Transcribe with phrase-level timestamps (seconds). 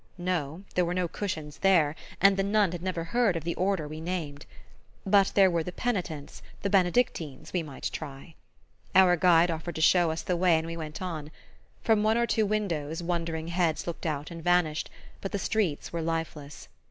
[0.17, 3.87] No, there were no cushions there; and the nun had never heard of the order
[3.87, 4.47] we named.
[5.05, 8.33] But there were the Penitents, the Benedictines we might try.
[8.95, 11.29] Our guide offered to show us the way and we went on.
[11.83, 14.89] From one or two windows, wondering heads looked out and vanished;
[15.21, 16.67] but the streets were lifeless.